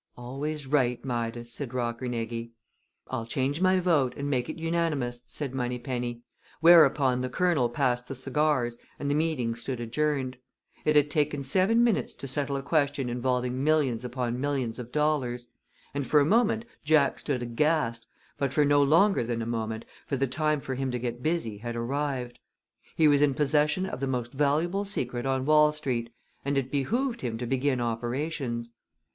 "Always 0.17 0.65
right, 0.65 1.05
Midas," 1.05 1.53
said 1.53 1.73
Rockernegie. 1.73 2.53
"I'll 3.11 3.27
change 3.27 3.61
my 3.61 3.79
vote 3.79 4.15
and 4.17 4.27
make 4.31 4.49
it 4.49 4.57
unanimous," 4.57 5.21
said 5.27 5.53
Moneypenny, 5.53 6.23
whereupon 6.59 7.21
the 7.21 7.29
Colonel 7.29 7.69
passed 7.69 8.07
the 8.07 8.15
cigars 8.15 8.79
and 8.97 9.11
the 9.11 9.13
meeting 9.13 9.53
stood 9.53 9.79
adjourned. 9.79 10.37
It 10.85 10.95
had 10.95 11.11
taken 11.11 11.43
seven 11.43 11.83
minutes 11.83 12.15
to 12.15 12.27
settle 12.27 12.57
a 12.57 12.63
question 12.63 13.09
involving 13.09 13.63
millions 13.63 14.03
upon 14.03 14.41
millions 14.41 14.79
of 14.79 14.91
dollars, 14.91 15.49
and 15.93 16.07
for 16.07 16.19
a 16.19 16.25
moment 16.25 16.65
Jack 16.83 17.19
stood 17.19 17.43
aghast, 17.43 18.07
but 18.39 18.51
for 18.55 18.65
no 18.65 18.81
longer 18.81 19.23
than 19.23 19.43
a 19.43 19.45
moment, 19.45 19.85
for 20.07 20.17
the 20.17 20.25
time 20.25 20.61
for 20.61 20.73
him 20.73 20.89
to 20.89 20.97
get 20.97 21.21
busy 21.21 21.59
had 21.59 21.75
arrived. 21.75 22.39
He 22.95 23.07
was 23.07 23.21
in 23.21 23.35
possession 23.35 23.85
of 23.85 23.99
the 23.99 24.07
most 24.07 24.33
valuable 24.33 24.83
secret 24.83 25.27
on 25.27 25.45
Wall 25.45 25.71
Street, 25.71 26.11
and 26.43 26.57
it 26.57 26.71
behooved 26.71 27.21
him 27.21 27.37
to 27.37 27.45
begin 27.45 27.79
operations. 27.79 28.71